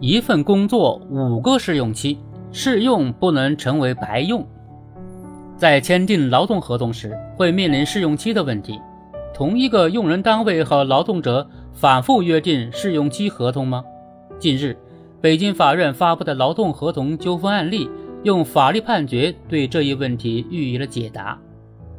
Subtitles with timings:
[0.00, 2.18] 一份工作五个试用期，
[2.52, 4.46] 试用不能成为白用。
[5.56, 8.80] 在签订劳动合同时，会面临试用期的问题。
[9.34, 13.84] 同一个用人单位和劳动者反复约定试用期合同吗？
[14.38, 14.76] 近日，
[15.20, 17.90] 北京法院发布的劳动合同纠纷案例，
[18.22, 21.36] 用法律判决对这一问题予以了解答。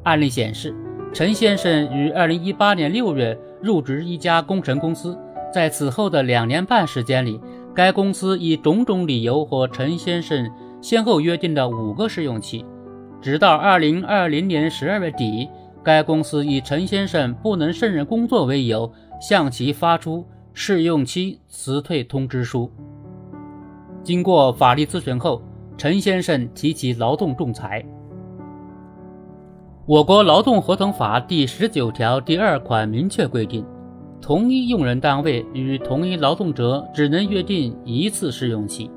[0.04, 0.73] 案例显示，
[1.13, 5.18] 陈先生于二零一八年六月入职一家工程公司，
[5.54, 7.39] 在此后的两年半时间里，
[7.80, 12.66] 该公司以种种理由和陈先生先后约定了五个试用期。
[13.21, 15.48] 直到二零二零年十二月底，
[15.81, 22.70] 该公司以陈先生不能胜任工作为由，向其发出试用期辞退通知书。
[24.04, 25.41] 经过法律咨询后，
[25.77, 27.82] 陈先生提起劳动仲裁。
[29.85, 33.66] 我国劳动合同法第十九条第二款明确规定，
[34.22, 38.90] 同一用人单位与同一劳动者只能约定一次试用期。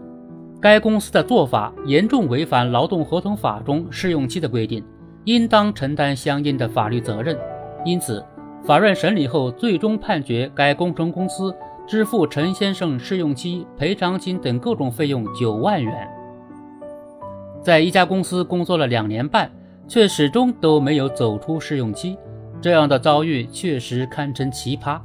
[0.60, 4.84] 该公司的做法严重违反劳动合同法中试用期的规定，
[5.24, 7.36] 应当承担相应的法律责任。
[7.84, 8.24] 因此，
[8.64, 11.52] 法院审理后最终判决该工程公司
[11.86, 16.08] 支付陈先生试用期赔偿金等各种费用九万元。
[17.60, 19.50] 在一家公司工作了两年半，
[19.88, 22.16] 却始终都没有走出试用期，
[22.60, 25.00] 这样的遭遇确实堪称奇葩。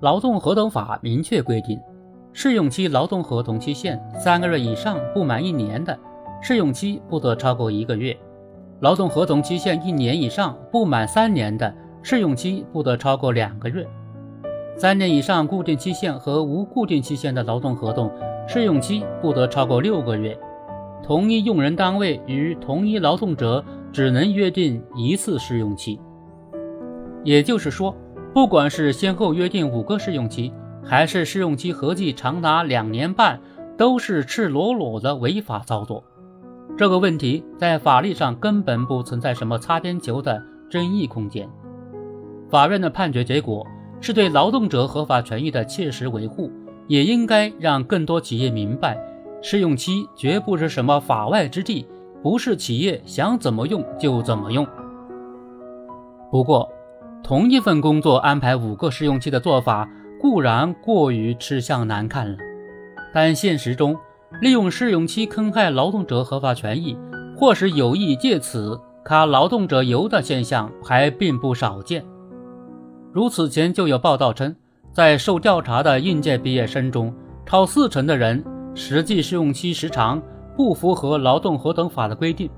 [0.00, 1.80] 劳动合同法明确规定。
[2.32, 5.98] 试用期劳动合同期限三个月以上不满一年的，
[6.40, 8.14] 试用期不得超过一个月；
[8.80, 13.82] 劳动合同期限一年以上不满三年的，试用期不得超过两个月；
[14.76, 18.08] 三年以上固定期限和无固定期限的劳动合同，
[18.46, 20.38] 试用期不得超过六个月。
[21.02, 25.98] 同一用人单位与同一劳动者只能约定一次试用期。
[27.24, 27.96] 也就是说，
[28.32, 30.52] 不管是先后约定五个试用期。
[30.84, 33.38] 还是试用期合计长达两年半，
[33.76, 36.02] 都是赤裸裸的违法操作。
[36.78, 41.46] 这个问题在法律上根本不存在什么擦边球的争议空间。
[42.48, 43.66] 法院的判决结果
[44.00, 46.50] 是对劳动者合法权益的切实维护，
[46.86, 48.98] 也应该让更多企业明白，
[49.42, 51.86] 试用期绝不是什么法外之地，
[52.22, 54.66] 不是企业想怎么用就怎么用。
[56.30, 56.66] 不过，
[57.22, 59.88] 同一份工作安排五个试用期的做法。
[60.20, 62.36] 固然过于吃相难看了，
[63.14, 63.96] 但现实中
[64.40, 66.98] 利用试用期坑害劳动者合法权益，
[67.36, 72.04] 或是有意借此卡劳动者油的现象还并不少见。
[73.12, 74.56] 如此前就有报道称，
[74.92, 77.14] 在受调查的应届毕业生中，
[77.46, 80.20] 超四成的人实际试用期时长
[80.56, 82.50] 不符合劳动合同法的规定。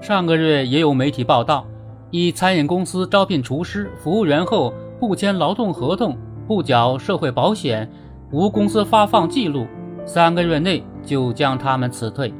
[0.00, 1.66] 上个月也有媒体报道，
[2.10, 4.72] 一餐饮公司招聘厨师、服务员后。
[5.00, 6.14] 不签劳动合同，
[6.46, 7.90] 不缴社会保险，
[8.30, 9.66] 无公司发放记录，
[10.04, 12.30] 三个月内就将他们辞退。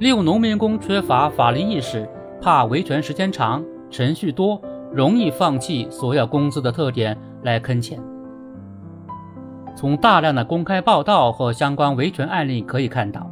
[0.00, 2.06] 利用农民工缺乏法律意识、
[2.42, 4.60] 怕维权时间长、程序多、
[4.92, 7.98] 容易放弃索要工资的特点来坑钱。
[9.74, 13.30] 从大量的公开报道和相关维权案例可以看到，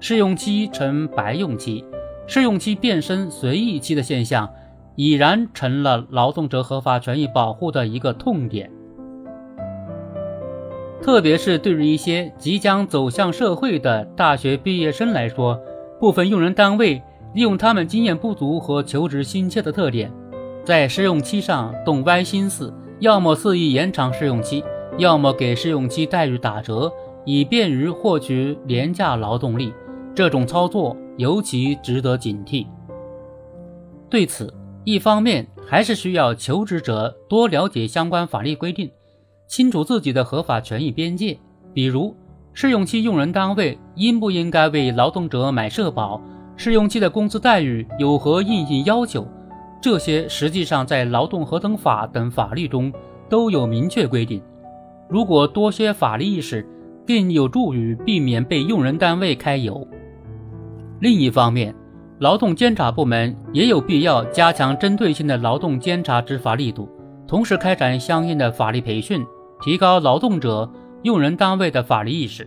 [0.00, 1.84] 试用期成白用期、
[2.26, 4.50] 试用期变身随意期的现象。
[4.98, 8.68] 已然成了劳动者合法权益保护的一个痛点，
[11.00, 15.56] 特别是对于一些即将走向社会的大学毕业生来说，
[16.00, 17.00] 部分用人单位
[17.32, 20.12] 利用他们经验不足和求职心切的特点，
[20.64, 24.64] 在试用期上动歪心思，要么肆意延长试用期，
[24.96, 26.92] 要么给试用期待遇打折，
[27.24, 29.72] 以便于获取廉价劳动力。
[30.12, 32.66] 这种操作尤其值得警惕。
[34.10, 34.52] 对此，
[34.84, 38.90] 一方面还是需要求职者多了解相关法律规定，
[39.46, 41.38] 清楚自己的合法权益边界。
[41.74, 42.16] 比如，
[42.54, 46.20] 试用期用人单位应不应该为劳动者买社保？
[46.56, 49.26] 试用期的工资待遇有何硬性要求？
[49.80, 52.92] 这些实际上在劳动合同法等法律中
[53.28, 54.42] 都有明确规定。
[55.08, 56.66] 如果多些法律意识，
[57.06, 59.86] 更有助于避免被用人单位揩油。
[61.00, 61.72] 另一方面，
[62.20, 66.88] 劳动监察部门也有必要加强针对性的劳动监察执法力度，
[67.28, 69.24] 同时开展相应的法律培训，
[69.62, 70.68] 提高劳动者、
[71.02, 72.46] 用人单位的法律意识。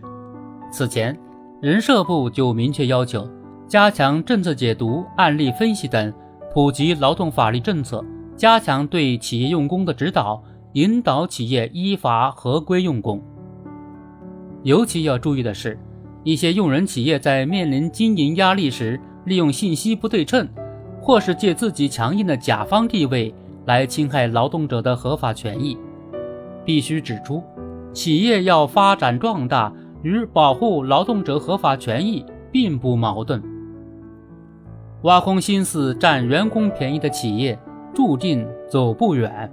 [0.70, 1.18] 此前，
[1.62, 3.26] 人社部就明确要求
[3.66, 6.12] 加强政策解读、案例分析等，
[6.52, 8.04] 普及劳动法律政策，
[8.36, 10.42] 加强对企业用工的指导，
[10.74, 13.22] 引导企业依法合规用工。
[14.64, 15.78] 尤其要注意的是，
[16.24, 20.48] 一些用人企业在面临经营压力时，利用信息不对称，
[21.00, 23.34] 或是借自己强硬的甲方地位
[23.66, 25.76] 来侵害劳动者的合法权益。
[26.64, 27.42] 必须指出，
[27.92, 29.72] 企业要发展壮大，
[30.02, 33.42] 与保护劳动者合法权益并不矛盾。
[35.02, 37.58] 挖空心思占员工便宜的企业，
[37.92, 39.50] 注定走不远。